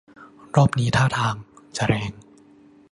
[0.55, 1.35] รอบนี้ท่าทาง
[1.77, 2.11] จะแรง